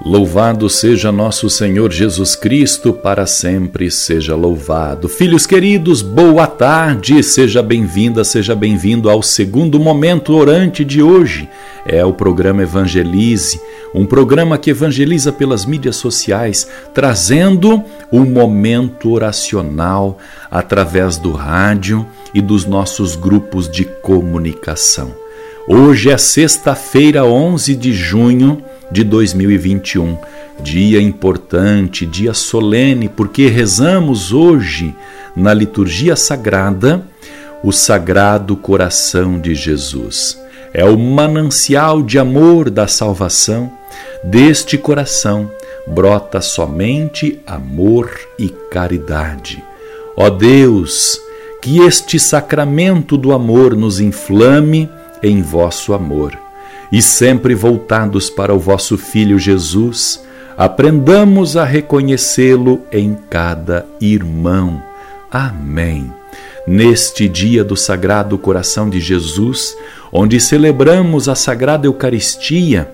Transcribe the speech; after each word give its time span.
Louvado 0.00 0.70
seja 0.70 1.10
nosso 1.10 1.50
Senhor 1.50 1.90
Jesus 1.90 2.36
Cristo, 2.36 2.92
para 2.92 3.26
sempre 3.26 3.90
seja 3.90 4.36
louvado. 4.36 5.08
Filhos 5.08 5.44
queridos, 5.44 6.02
boa 6.02 6.46
tarde, 6.46 7.20
seja 7.20 7.64
bem-vinda, 7.64 8.22
seja 8.22 8.54
bem-vindo 8.54 9.10
ao 9.10 9.24
segundo 9.24 9.80
momento 9.80 10.36
orante 10.36 10.84
de 10.84 11.02
hoje. 11.02 11.48
É 11.84 12.04
o 12.04 12.12
programa 12.12 12.62
Evangelize, 12.62 13.60
um 13.92 14.06
programa 14.06 14.56
que 14.56 14.70
evangeliza 14.70 15.32
pelas 15.32 15.66
mídias 15.66 15.96
sociais, 15.96 16.68
trazendo 16.94 17.82
um 18.12 18.24
momento 18.24 19.10
oracional 19.10 20.16
através 20.48 21.16
do 21.16 21.32
rádio 21.32 22.06
e 22.32 22.40
dos 22.40 22.64
nossos 22.64 23.16
grupos 23.16 23.68
de 23.68 23.84
comunicação. 23.84 25.12
Hoje 25.66 26.08
é 26.08 26.16
sexta-feira, 26.16 27.24
11 27.24 27.74
de 27.74 27.92
junho 27.92 28.62
de 28.90 29.04
2021. 29.04 30.18
Dia 30.60 31.00
importante, 31.00 32.04
dia 32.04 32.34
solene, 32.34 33.08
porque 33.08 33.46
rezamos 33.46 34.32
hoje 34.32 34.94
na 35.36 35.54
liturgia 35.54 36.16
sagrada 36.16 37.02
o 37.62 37.72
Sagrado 37.72 38.56
Coração 38.56 39.40
de 39.40 39.54
Jesus. 39.54 40.40
É 40.72 40.84
o 40.84 40.98
manancial 40.98 42.02
de 42.02 42.18
amor 42.18 42.70
da 42.70 42.86
salvação. 42.86 43.72
Deste 44.22 44.76
coração 44.76 45.50
brota 45.86 46.40
somente 46.40 47.40
amor 47.46 48.10
e 48.38 48.48
caridade. 48.70 49.62
Ó 50.16 50.28
Deus, 50.28 51.20
que 51.62 51.78
este 51.80 52.18
sacramento 52.18 53.16
do 53.16 53.32
amor 53.32 53.76
nos 53.76 54.00
inflame 54.00 54.88
em 55.22 55.40
vosso 55.42 55.92
amor 55.94 56.47
e 56.90 57.02
sempre 57.02 57.54
voltados 57.54 58.30
para 58.30 58.54
o 58.54 58.58
vosso 58.58 58.96
Filho 58.96 59.38
Jesus, 59.38 60.22
aprendamos 60.56 61.56
a 61.56 61.64
reconhecê-lo 61.64 62.82
em 62.90 63.16
cada 63.28 63.86
irmão. 64.00 64.82
Amém. 65.30 66.12
Neste 66.66 67.28
dia 67.28 67.62
do 67.62 67.76
Sagrado 67.76 68.36
Coração 68.36 68.90
de 68.90 69.00
Jesus, 69.00 69.76
onde 70.12 70.40
celebramos 70.40 71.28
a 71.28 71.34
Sagrada 71.34 71.86
Eucaristia, 71.86 72.90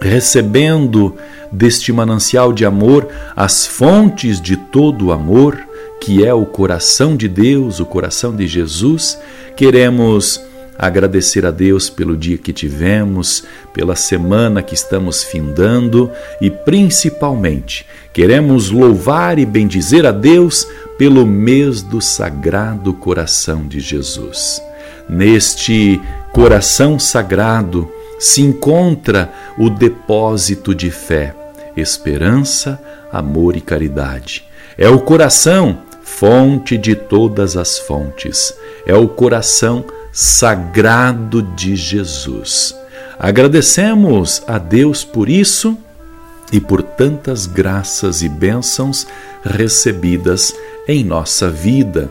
recebendo 0.00 1.14
deste 1.50 1.92
manancial 1.92 2.52
de 2.52 2.64
amor 2.64 3.08
as 3.34 3.66
fontes 3.66 4.40
de 4.40 4.56
todo 4.56 5.06
o 5.06 5.12
amor, 5.12 5.58
que 6.00 6.24
é 6.24 6.34
o 6.34 6.44
coração 6.44 7.16
de 7.16 7.28
Deus, 7.28 7.80
o 7.80 7.86
coração 7.86 8.34
de 8.34 8.46
Jesus, 8.46 9.18
queremos 9.56 10.40
agradecer 10.78 11.46
a 11.46 11.50
Deus 11.50 11.88
pelo 11.88 12.16
dia 12.16 12.36
que 12.36 12.52
tivemos, 12.52 13.44
pela 13.72 13.96
semana 13.96 14.62
que 14.62 14.74
estamos 14.74 15.22
findando 15.22 16.10
e 16.40 16.50
principalmente 16.50 17.86
queremos 18.12 18.70
louvar 18.70 19.38
e 19.38 19.46
bendizer 19.46 20.06
a 20.06 20.12
Deus 20.12 20.66
pelo 20.98 21.26
mês 21.26 21.82
do 21.82 22.00
Sagrado 22.00 22.92
Coração 22.92 23.66
de 23.66 23.80
Jesus. 23.80 24.62
Neste 25.08 26.00
coração 26.32 26.98
sagrado 26.98 27.90
se 28.18 28.40
encontra 28.40 29.32
o 29.58 29.68
depósito 29.68 30.74
de 30.74 30.90
fé, 30.90 31.34
esperança, 31.76 32.80
amor 33.12 33.56
e 33.56 33.60
caridade. 33.60 34.44
É 34.78 34.88
o 34.88 35.00
coração 35.00 35.78
fonte 36.02 36.78
de 36.78 36.94
todas 36.94 37.56
as 37.56 37.78
fontes. 37.78 38.54
É 38.86 38.94
o 38.94 39.08
coração 39.08 39.84
sagrado 40.14 41.42
de 41.42 41.74
Jesus. 41.74 42.72
Agradecemos 43.18 44.42
a 44.46 44.58
Deus 44.58 45.02
por 45.02 45.28
isso 45.28 45.76
e 46.52 46.60
por 46.60 46.84
tantas 46.84 47.46
graças 47.46 48.22
e 48.22 48.28
bênçãos 48.28 49.08
recebidas 49.44 50.54
em 50.86 51.02
nossa 51.02 51.50
vida. 51.50 52.08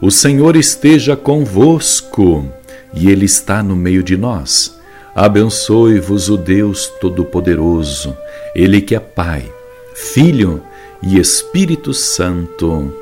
O 0.00 0.12
Senhor 0.12 0.54
esteja 0.54 1.16
convosco 1.16 2.48
e 2.94 3.10
Ele 3.10 3.24
está 3.24 3.64
no 3.64 3.74
meio 3.74 4.04
de 4.04 4.16
nós. 4.16 4.78
Abençoe-vos 5.12 6.30
o 6.30 6.36
Deus 6.36 6.86
Todo-Poderoso, 7.00 8.16
Ele 8.54 8.80
que 8.80 8.94
é 8.94 9.00
Pai, 9.00 9.52
Filho 9.92 10.62
e 11.02 11.18
Espírito 11.18 11.92
Santo. 11.92 12.94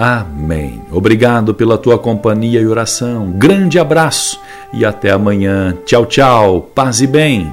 Amém. 0.00 0.82
Obrigado 0.90 1.52
pela 1.52 1.76
tua 1.76 1.98
companhia 1.98 2.58
e 2.58 2.66
oração. 2.66 3.32
Grande 3.32 3.78
abraço 3.78 4.40
e 4.72 4.82
até 4.82 5.10
amanhã. 5.10 5.76
Tchau, 5.84 6.06
tchau. 6.06 6.70
Paz 6.74 7.02
e 7.02 7.06
bem. 7.06 7.52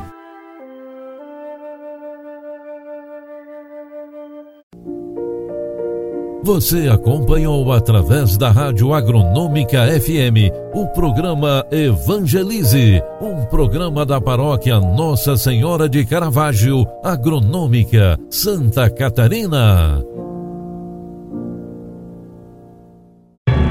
Você 6.42 6.88
acompanhou 6.88 7.70
através 7.74 8.38
da 8.38 8.50
Rádio 8.50 8.94
Agronômica 8.94 9.86
FM 10.00 10.50
o 10.74 10.88
programa 10.88 11.66
Evangelize, 11.70 13.04
um 13.20 13.44
programa 13.48 14.06
da 14.06 14.22
paróquia 14.22 14.80
Nossa 14.80 15.36
Senhora 15.36 15.90
de 15.90 16.06
Caravaggio, 16.06 16.88
Agronômica, 17.04 18.18
Santa 18.30 18.90
Catarina. 18.90 20.02